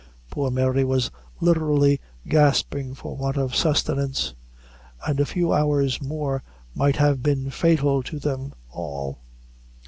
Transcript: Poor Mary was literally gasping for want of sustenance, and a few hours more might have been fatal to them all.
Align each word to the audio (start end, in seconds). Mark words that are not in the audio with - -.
Poor 0.31 0.49
Mary 0.49 0.83
was 0.83 1.11
literally 1.39 1.99
gasping 2.27 2.95
for 2.95 3.15
want 3.15 3.37
of 3.37 3.55
sustenance, 3.55 4.33
and 5.05 5.19
a 5.19 5.27
few 5.27 5.53
hours 5.53 6.01
more 6.01 6.41
might 6.73 6.95
have 6.95 7.21
been 7.21 7.51
fatal 7.51 8.01
to 8.01 8.17
them 8.17 8.51
all. 8.71 9.19